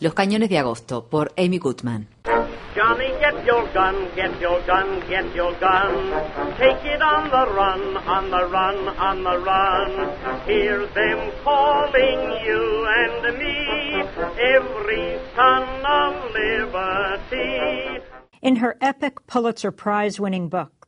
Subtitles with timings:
[0.00, 2.08] Los cañones de agosto por Amy Goodman.
[2.74, 6.10] Johnny, get your gun, get your gun, get your gun.
[6.58, 10.10] Take it on the run, on the run, on the run.
[10.44, 14.02] Hear them calling you and me,
[14.42, 18.02] every son of liberty.
[18.42, 20.83] In her epic Pulitzer Prize winning book,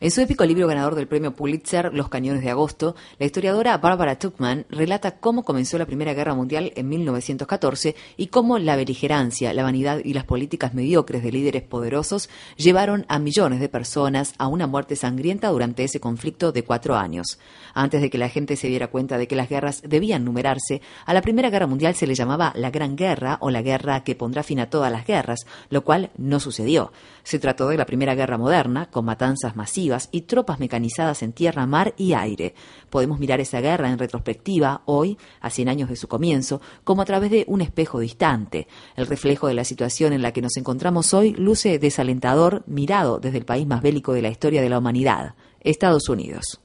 [0.00, 4.18] En su épico libro ganador del premio Pulitzer, Los Cañones de Agosto, la historiadora Barbara
[4.18, 9.62] Tuchman relata cómo comenzó la Primera Guerra Mundial en 1914 y cómo la beligerancia, la
[9.62, 14.66] vanidad y las políticas mediocres de líderes poderosos llevaron a millones de personas a una
[14.66, 17.38] muerte sangrienta durante ese conflicto de cuatro años.
[17.72, 21.14] Antes de que la gente se diera cuenta de que las guerras debían numerarse, a
[21.14, 24.42] la Primera Guerra Mundial se le llamaba la Gran Guerra o la guerra que pondrá
[24.42, 26.92] fin a todas las guerras, lo cual no sucedió.
[27.22, 31.66] Se trató de la Primera Guerra Moderna, con matanzas masivas y tropas mecanizadas en tierra,
[31.66, 32.54] mar y aire.
[32.90, 37.04] Podemos mirar esa guerra en retrospectiva, hoy, a 100 años de su comienzo, como a
[37.04, 38.66] través de un espejo distante.
[38.96, 43.38] El reflejo de la situación en la que nos encontramos hoy luce desalentador mirado desde
[43.38, 46.60] el país más bélico de la historia de la humanidad, Estados Unidos.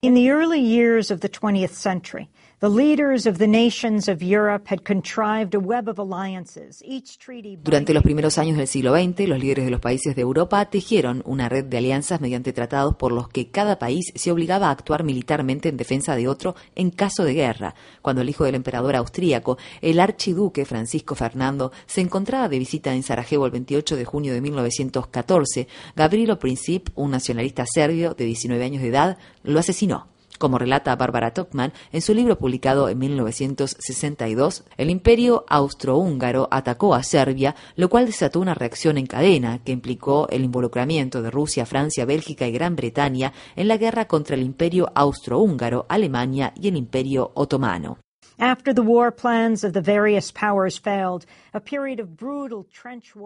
[0.00, 2.28] In the early years of the 20th century,
[7.62, 11.22] durante los primeros años del siglo XX, los líderes de los países de Europa tejieron
[11.24, 15.04] una red de alianzas mediante tratados por los que cada país se obligaba a actuar
[15.04, 17.76] militarmente en defensa de otro en caso de guerra.
[18.02, 23.04] Cuando el hijo del emperador austríaco, el archiduque Francisco Fernando, se encontraba de visita en
[23.04, 28.82] Sarajevo el 28 de junio de 1914, Gavrilo Princip, un nacionalista serbio de 19 años
[28.82, 30.17] de edad, lo asesinó.
[30.38, 37.02] Como relata Bárbara Tuchman en su libro publicado en 1962, el imperio austrohúngaro atacó a
[37.02, 42.04] Serbia, lo cual desató una reacción en cadena que implicó el involucramiento de Rusia, Francia,
[42.04, 47.32] Bélgica y Gran Bretaña en la guerra contra el imperio austrohúngaro, Alemania y el imperio
[47.34, 47.98] otomano.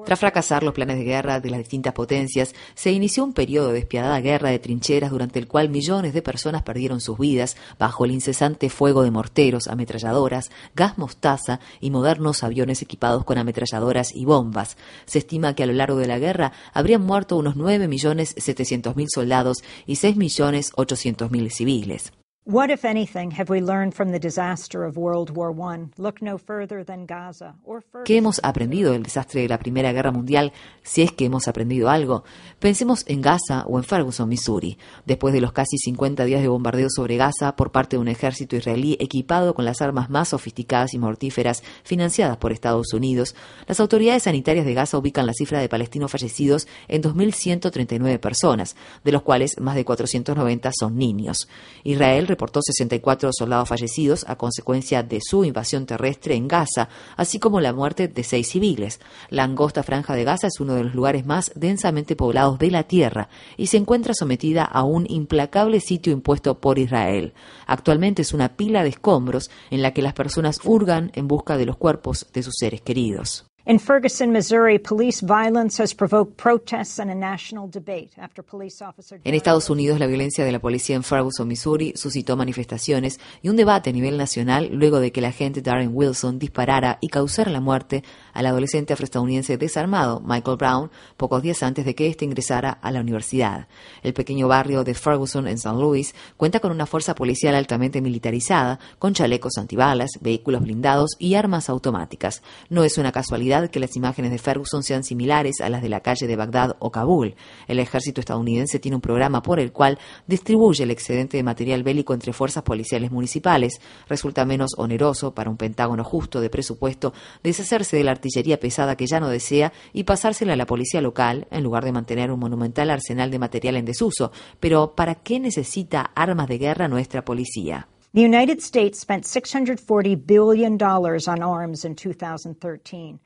[0.07, 3.75] Tras fracasar los planes de guerra de las distintas potencias, se inició un periodo de
[3.75, 8.13] despiadada guerra de trincheras durante el cual millones de personas perdieron sus vidas bajo el
[8.13, 14.79] incesante fuego de morteros, ametralladoras, gas mostaza y modernos aviones equipados con ametralladoras y bombas.
[15.05, 19.97] Se estima que a lo largo de la guerra habrían muerto unos 9.700.000 soldados y
[19.97, 22.13] 6.800.000 civiles.
[22.45, 25.91] What, if anything, have we learned from the disaster of World War I?
[25.97, 30.11] Look no further than Gaza or ¿Qué hemos aprendido del desastre de la Primera Guerra
[30.11, 30.53] Mundial?
[30.83, 32.25] Si es que hemos aprendido algo,
[32.59, 34.77] pensemos en Gaza o en Ferguson, Missouri.
[35.07, 38.57] Después de los casi 50 días de bombardeo sobre Gaza por parte de un ejército
[38.57, 43.37] israelí equipado con las armas más sofisticadas y mortíferas financiadas por Estados Unidos,
[43.69, 48.75] las autoridades sanitarias de Gaza ubican la cifra de palestinos fallecidos en 2.139 personas,
[49.05, 51.49] de los cuales más de 490 son niños.
[51.85, 57.61] Israel reportó 64 soldados fallecidos a consecuencia de su invasión terrestre en Gaza, así como
[57.61, 59.01] la muerte de seis civiles.
[59.29, 62.85] La angosta franja de Gaza es uno de los lugares más densamente poblados de la
[62.85, 63.29] Tierra
[63.59, 67.35] y se encuentra sometida a un implacable sitio impuesto por Israel.
[67.67, 71.67] Actualmente es una pila de escombros en la que las personas hurgan en busca de
[71.67, 73.52] los cuerpos de sus seres queridos.
[73.65, 79.21] En Ferguson, Missouri, police violence has provoked protests and a national debate after police officer
[79.23, 83.57] En Estados Unidos, la violencia de la policía en Ferguson, Missouri, suscitó manifestaciones y un
[83.57, 87.61] debate a nivel nacional luego de que el agente Darren Wilson disparara y causara la
[87.61, 88.03] muerte
[88.33, 93.01] al adolescente afroestadounidense desarmado Michael Brown pocos días antes de que éste ingresara a la
[93.01, 93.69] universidad.
[94.03, 95.77] El pequeño barrio de Ferguson en St.
[95.77, 101.69] Louis cuenta con una fuerza policial altamente militarizada, con chalecos antibalas, vehículos blindados y armas
[101.69, 102.43] automáticas.
[102.69, 106.01] No es una casualidad que las imágenes de Ferguson sean similares a las de la
[106.01, 107.35] calle de Bagdad o Kabul.
[107.69, 112.15] El ejército estadounidense tiene un programa por el cual distribuye el excedente de material bélico
[112.15, 113.81] entre fuerzas policiales municipales.
[114.09, 117.13] Resulta menos oneroso para un pentágono justo de presupuesto
[117.43, 121.47] deshacerse de la artillería pesada que ya no desea y pasársela a la policía local
[121.51, 124.33] en lugar de mantener un monumental arsenal de material en desuso.
[124.61, 127.89] Pero ¿para qué necesita armas de guerra nuestra policía?
[128.15, 133.19] The United States spent $640 billion on arms in 2013.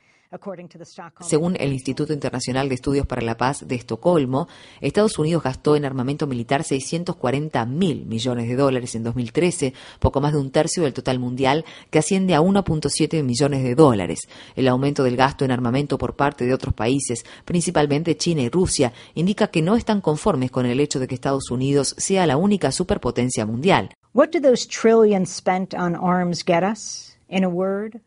[1.20, 4.49] Según el Instituto Internacional de Estudios para la Paz de Estocolmo,
[4.81, 10.32] Estados Unidos gastó en armamento militar 640 mil millones de dólares en 2013, poco más
[10.32, 14.20] de un tercio del total mundial, que asciende a 1.7 millones de dólares.
[14.56, 18.93] El aumento del gasto en armamento por parte de otros países, principalmente China y Rusia,
[19.14, 22.73] indica que no están conformes con el hecho de que Estados Unidos sea la única
[22.73, 23.90] superpotencia mundial.
[24.12, 27.17] What do those trillions spent on arms get us?
[27.28, 28.00] In a word,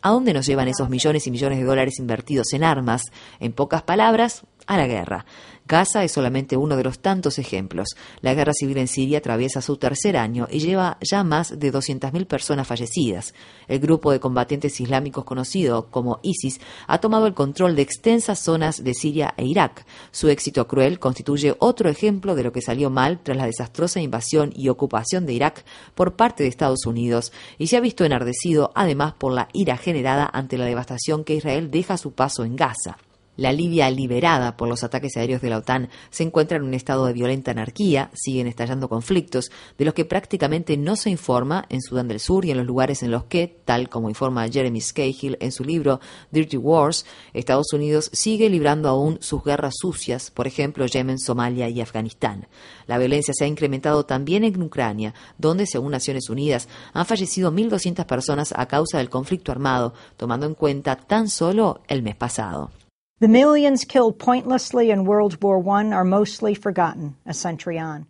[0.00, 3.12] ¿A dónde nos llevan esos millones y millones de dólares invertidos en armas?
[3.38, 5.26] En pocas palabras, a la guerra.
[5.66, 7.88] Gaza es solamente uno de los tantos ejemplos.
[8.20, 12.26] La guerra civil en Siria atraviesa su tercer año y lleva ya más de 200.000
[12.26, 13.32] personas fallecidas.
[13.68, 18.82] El grupo de combatientes islámicos conocido como ISIS ha tomado el control de extensas zonas
[18.82, 19.86] de Siria e Irak.
[20.10, 24.52] Su éxito cruel constituye otro ejemplo de lo que salió mal tras la desastrosa invasión
[24.54, 25.64] y ocupación de Irak
[25.94, 30.28] por parte de Estados Unidos y se ha visto enardecido además por la ira generada
[30.32, 32.98] ante la devastación que Israel deja a su paso en Gaza.
[33.38, 37.06] La Libia liberada por los ataques aéreos de la OTAN se encuentra en un estado
[37.06, 42.08] de violenta anarquía, siguen estallando conflictos, de los que prácticamente no se informa en Sudán
[42.08, 45.50] del Sur y en los lugares en los que, tal como informa Jeremy Scahill en
[45.50, 45.98] su libro
[46.30, 51.80] Dirty Wars, Estados Unidos sigue librando aún sus guerras sucias, por ejemplo Yemen, Somalia y
[51.80, 52.48] Afganistán.
[52.86, 58.04] La violencia se ha incrementado también en Ucrania, donde, según Naciones Unidas, han fallecido 1.200
[58.04, 62.70] personas a causa del conflicto armado, tomando en cuenta tan solo el mes pasado.
[63.22, 68.08] The millions killed pointlessly in World War I are mostly forgotten a century on.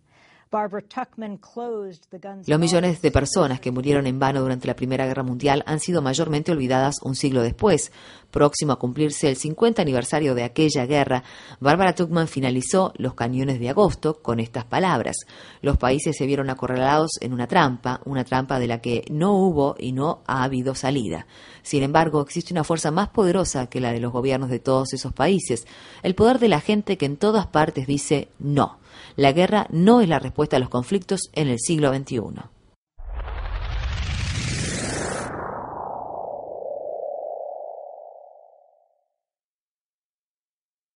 [2.45, 6.03] Los millones de personas que murieron en vano durante la Primera Guerra Mundial han sido
[6.03, 7.91] mayormente olvidadas un siglo después.
[8.29, 11.23] Próximo a cumplirse el 50 aniversario de aquella guerra,
[11.59, 15.15] Barbara Tuchman finalizó Los Cañones de Agosto con estas palabras.
[15.63, 19.75] Los países se vieron acorralados en una trampa, una trampa de la que no hubo
[19.79, 21.25] y no ha habido salida.
[21.63, 25.13] Sin embargo, existe una fuerza más poderosa que la de los gobiernos de todos esos
[25.13, 25.65] países,
[26.03, 28.82] el poder de la gente que en todas partes dice no.
[29.15, 32.19] La guerra no es la respuesta a los conflictos en el siglo XXI.